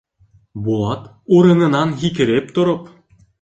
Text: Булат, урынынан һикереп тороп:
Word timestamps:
Булат, 0.67 1.03
урынынан 1.41 1.93
һикереп 2.05 2.51
тороп: 2.57 2.91